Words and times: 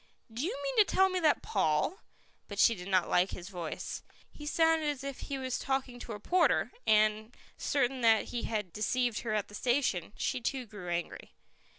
"Do 0.33 0.43
you 0.43 0.57
mean 0.63 0.77
to 0.77 0.83
tell 0.83 1.09
me 1.09 1.19
that 1.19 1.43
Paul" 1.43 1.99
But 2.47 2.57
she 2.57 2.73
did 2.73 2.87
not 2.87 3.07
like 3.07 3.29
his 3.29 3.49
voice. 3.49 4.01
He 4.31 4.47
sounded 4.47 4.89
as 4.89 5.03
if 5.03 5.19
he 5.19 5.37
was 5.37 5.59
talking 5.59 5.99
to 5.99 6.13
a 6.13 6.19
porter, 6.19 6.71
and, 6.87 7.37
certain 7.55 8.01
that 8.01 8.29
he 8.29 8.45
had 8.45 8.73
deceived 8.73 9.19
her 9.19 9.35
at 9.35 9.47
the 9.47 9.53
station, 9.53 10.13
she 10.17 10.41
too 10.41 10.65
grew 10.65 10.89
angry. 10.89 11.35